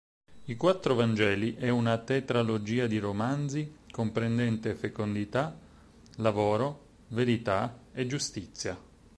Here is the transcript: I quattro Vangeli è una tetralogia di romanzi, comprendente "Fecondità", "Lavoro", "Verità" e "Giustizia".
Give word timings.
I 0.45 0.57
quattro 0.57 0.95
Vangeli 0.95 1.57
è 1.57 1.69
una 1.69 1.95
tetralogia 1.99 2.87
di 2.87 2.97
romanzi, 2.97 3.71
comprendente 3.91 4.73
"Fecondità", 4.73 5.55
"Lavoro", 6.15 6.85
"Verità" 7.09 7.77
e 7.93 8.07
"Giustizia". 8.07 8.75